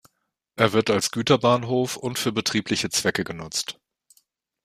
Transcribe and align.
Er 0.55 0.73
wird 0.73 0.89
als 0.89 1.11
Güterbahnhof 1.11 1.95
und 1.95 2.17
für 2.17 2.31
betriebliche 2.31 2.89
Zwecke 2.89 3.23
genutzt. 3.23 3.77